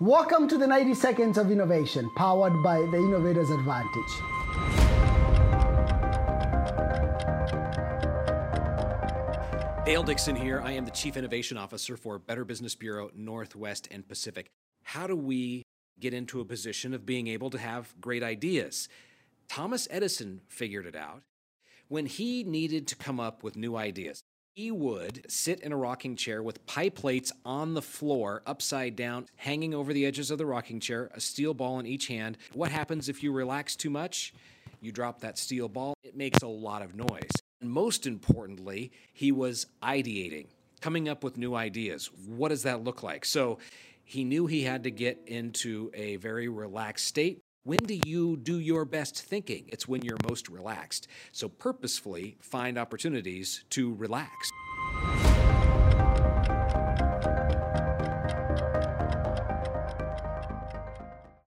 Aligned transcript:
Welcome 0.00 0.46
to 0.48 0.58
the 0.58 0.66
90 0.66 0.92
Seconds 0.92 1.38
of 1.38 1.50
Innovation, 1.50 2.10
powered 2.16 2.62
by 2.62 2.80
the 2.80 2.98
Innovator's 2.98 3.48
Advantage. 3.48 4.12
Dale 9.86 10.02
Dixon 10.02 10.36
here. 10.36 10.60
I 10.60 10.72
am 10.72 10.84
the 10.84 10.90
Chief 10.90 11.16
Innovation 11.16 11.56
Officer 11.56 11.96
for 11.96 12.18
Better 12.18 12.44
Business 12.44 12.74
Bureau 12.74 13.10
Northwest 13.14 13.88
and 13.90 14.06
Pacific. 14.06 14.50
How 14.82 15.06
do 15.06 15.16
we 15.16 15.62
get 15.98 16.12
into 16.12 16.42
a 16.42 16.44
position 16.44 16.92
of 16.92 17.06
being 17.06 17.26
able 17.26 17.48
to 17.48 17.58
have 17.58 17.98
great 17.98 18.22
ideas? 18.22 18.90
Thomas 19.48 19.88
Edison 19.90 20.42
figured 20.46 20.84
it 20.84 20.94
out 20.94 21.22
when 21.88 22.04
he 22.04 22.44
needed 22.44 22.86
to 22.88 22.96
come 22.96 23.18
up 23.18 23.42
with 23.42 23.56
new 23.56 23.76
ideas. 23.76 24.22
He 24.56 24.70
would 24.70 25.26
sit 25.28 25.60
in 25.60 25.70
a 25.70 25.76
rocking 25.76 26.16
chair 26.16 26.42
with 26.42 26.64
pie 26.64 26.88
plates 26.88 27.30
on 27.44 27.74
the 27.74 27.82
floor, 27.82 28.42
upside 28.46 28.96
down, 28.96 29.26
hanging 29.36 29.74
over 29.74 29.92
the 29.92 30.06
edges 30.06 30.30
of 30.30 30.38
the 30.38 30.46
rocking 30.46 30.80
chair, 30.80 31.10
a 31.12 31.20
steel 31.20 31.52
ball 31.52 31.78
in 31.78 31.84
each 31.84 32.06
hand. 32.06 32.38
What 32.54 32.70
happens 32.70 33.10
if 33.10 33.22
you 33.22 33.32
relax 33.32 33.76
too 33.76 33.90
much? 33.90 34.32
You 34.80 34.92
drop 34.92 35.20
that 35.20 35.36
steel 35.36 35.68
ball, 35.68 35.92
it 36.02 36.16
makes 36.16 36.40
a 36.40 36.46
lot 36.46 36.80
of 36.80 36.94
noise. 36.94 37.32
And 37.60 37.70
most 37.70 38.06
importantly, 38.06 38.92
he 39.12 39.30
was 39.30 39.66
ideating, 39.82 40.46
coming 40.80 41.06
up 41.06 41.22
with 41.22 41.36
new 41.36 41.54
ideas. 41.54 42.08
What 42.26 42.48
does 42.48 42.62
that 42.62 42.82
look 42.82 43.02
like? 43.02 43.26
So 43.26 43.58
he 44.04 44.24
knew 44.24 44.46
he 44.46 44.62
had 44.62 44.84
to 44.84 44.90
get 44.90 45.20
into 45.26 45.90
a 45.92 46.16
very 46.16 46.48
relaxed 46.48 47.06
state. 47.06 47.42
When 47.66 47.78
do 47.78 47.98
you 48.06 48.36
do 48.36 48.60
your 48.60 48.84
best 48.84 49.20
thinking? 49.20 49.64
It's 49.66 49.88
when 49.88 50.02
you're 50.02 50.18
most 50.24 50.48
relaxed. 50.48 51.08
So 51.32 51.48
purposefully 51.48 52.36
find 52.38 52.78
opportunities 52.78 53.64
to 53.70 53.92
relax. 53.92 54.30